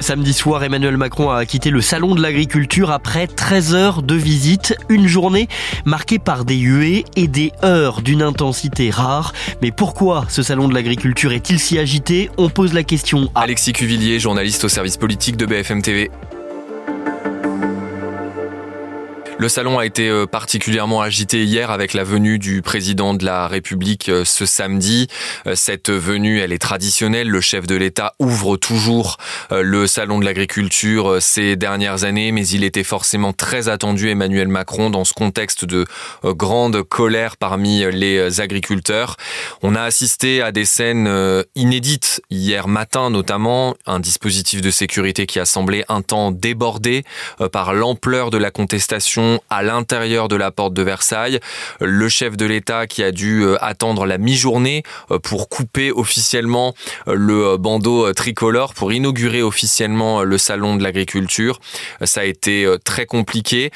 [0.00, 4.76] Samedi soir, Emmanuel Macron a quitté le salon de l'agriculture après 13 heures de visite.
[4.88, 5.48] Une journée
[5.84, 9.32] marquée par des huées et des heures d'une intensité rare.
[9.60, 12.30] Mais pourquoi ce salon de l'agriculture est-il si agité?
[12.38, 16.10] On pose la question à Alexis Cuvillier, journaliste au service politique de BFM TV.
[19.40, 23.46] Le salon a été euh, particulièrement agité hier avec la venue du président de la
[23.46, 25.06] République euh, ce samedi.
[25.46, 27.28] Euh, cette venue, elle est traditionnelle.
[27.28, 29.16] Le chef de l'État ouvre toujours
[29.50, 34.90] le salon de l'agriculture ces dernières années, mais il était forcément très attendu Emmanuel Macron
[34.90, 35.86] dans ce contexte de
[36.24, 39.16] grande colère parmi les agriculteurs.
[39.62, 41.08] On a assisté à des scènes
[41.54, 47.04] inédites hier matin notamment, un dispositif de sécurité qui a semblé un temps débordé
[47.52, 51.40] par l'ampleur de la contestation à l'intérieur de la porte de Versailles.
[51.80, 56.74] Le chef de l'État qui a dû euh, attendre la mi-journée euh, pour couper officiellement
[57.06, 61.60] euh, le bandeau tricolore, pour inaugurer officiellement le salon de l'agriculture.
[62.04, 63.70] Ça a été très compliqué.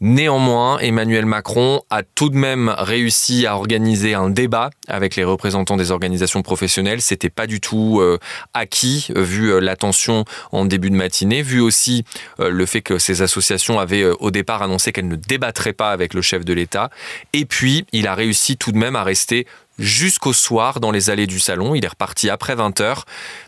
[0.00, 5.76] Néanmoins, Emmanuel Macron a tout de même réussi à organiser un débat avec les représentants
[5.76, 7.00] des organisations professionnelles.
[7.00, 8.18] C'était pas du tout euh,
[8.54, 12.04] acquis vu euh, la tension en début de matinée, vu aussi
[12.38, 16.14] euh, le fait que ces associations avaient au départ annoncé qu'elles ne débattraient pas avec
[16.14, 16.90] le chef de l'État.
[17.32, 19.48] Et puis, il a réussi tout de même à rester
[19.80, 21.74] jusqu'au soir dans les allées du salon.
[21.74, 23.02] Il est reparti après 20h.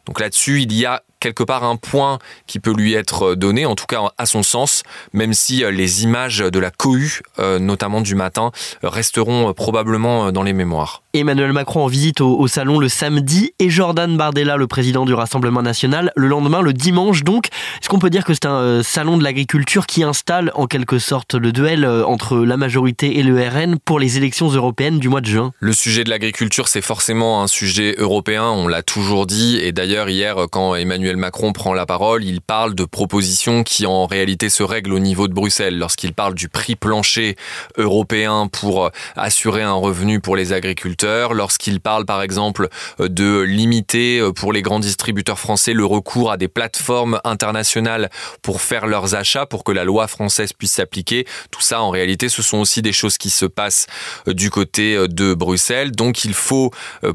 [0.06, 3.74] Donc là-dessus, il y a quelque part un point qui peut lui être donné, en
[3.74, 4.82] tout cas à son sens,
[5.12, 8.50] même si euh, les images de la cohue, euh, notamment du matin,
[8.82, 11.02] resteront euh, probablement dans les mémoires.
[11.12, 15.60] Emmanuel Macron en visite au, salon le samedi et Jordan Bardella, le président du Rassemblement
[15.60, 17.24] national, le lendemain, le dimanche.
[17.24, 17.46] Donc,
[17.80, 21.34] est-ce qu'on peut dire que c'est un salon de l'agriculture qui installe en quelque sorte
[21.34, 25.26] le duel entre la majorité et le RN pour les élections européennes du mois de
[25.26, 25.52] juin?
[25.58, 29.58] Le sujet de l'agriculture, c'est forcément un sujet européen, on l'a toujours dit.
[29.60, 34.06] Et d'ailleurs, hier, quand Emmanuel Macron prend la parole, il parle de propositions qui en
[34.06, 35.78] réalité se règlent au niveau de Bruxelles.
[35.78, 37.36] Lorsqu'il parle du prix plancher
[37.76, 42.68] européen pour assurer un revenu pour les agriculteurs, lorsqu'il parle par exemple
[42.98, 48.10] de limiter pour les grands distributeurs français le recours à des plateformes internationales
[48.42, 52.28] pour faire leurs achats, pour que la loi française puisse s'appliquer, tout ça en réalité
[52.28, 53.86] ce sont aussi des choses qui se passent
[54.26, 55.92] du côté de Bruxelles.
[55.92, 56.70] Donc il faut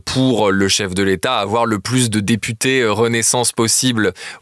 [0.06, 3.84] pour le chef de l'État avoir le plus de députés Renaissance possible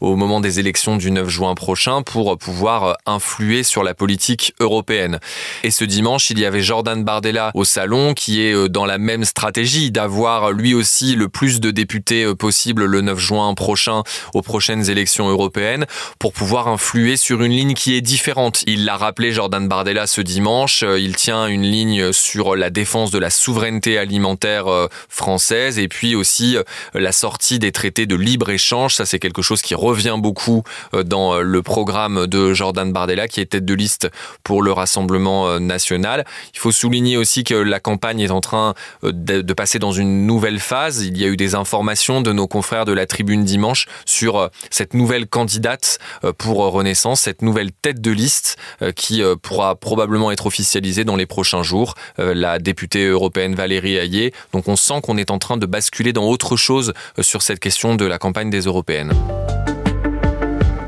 [0.02, 5.20] au moment des élections du 9 juin prochain pour pouvoir influer sur la politique européenne.
[5.64, 8.98] Et ce dimanche, il y avait Jordan Bardella au salon qui est euh, dans la
[8.98, 14.04] même stratégie d'avoir lui aussi le plus de députés euh, possible le 9 juin prochain
[14.34, 15.86] aux prochaines élections européennes
[16.20, 18.64] pour pouvoir influer sur une ligne qui est différente.
[18.68, 23.12] Il l'a rappelé Jordan Bardella ce dimanche, euh, il tient une ligne sur la défense
[23.12, 24.66] de la souveraineté alimentaire
[25.10, 26.58] française et puis aussi
[26.94, 30.64] la sortie des traités de libre-échange, ça c'est quelque chose qui revient beaucoup
[30.94, 34.10] euh, dans euh, le programme de Jordan Bardella, qui est tête de liste
[34.44, 36.26] pour le Rassemblement euh, national.
[36.54, 38.74] Il faut souligner aussi que la campagne est en train
[39.04, 41.04] de passer dans une nouvelle phase.
[41.04, 44.94] Il y a eu des informations de nos confrères de la Tribune dimanche sur cette
[44.94, 46.00] nouvelle candidate
[46.38, 48.58] pour Renaissance, cette nouvelle tête de liste
[48.96, 54.34] qui pourra probablement être officialisée dans les prochains jours, la députée européenne Valérie Hayé.
[54.54, 57.96] Donc on sent qu'on est en train de basculer dans autre chose sur cette question
[57.96, 59.14] de la campagne des européennes.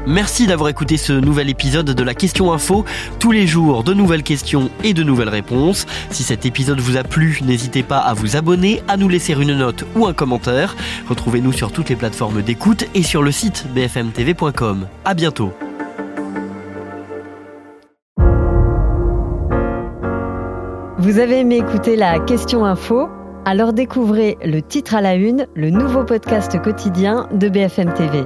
[0.08, 2.86] Merci d'avoir écouté ce nouvel épisode de la Question Info.
[3.20, 5.86] Tous les jours, de nouvelles questions et de nouvelles réponses.
[6.12, 9.58] Si cet épisode vous a plu, n'hésitez pas à vous abonner, à nous laisser une
[9.58, 10.76] note ou un commentaire.
[11.10, 14.88] Retrouvez-nous sur toutes les plateformes d'écoute et sur le site bfmtv.com.
[15.06, 15.52] À bientôt.
[20.98, 23.10] Vous avez aimé écouter la Question Info?
[23.44, 28.26] Alors découvrez le titre à la une, le nouveau podcast quotidien de BFM TV.